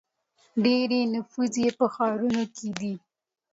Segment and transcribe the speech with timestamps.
[0.63, 2.93] ډیری نفوس یې په ښارونو کې دی.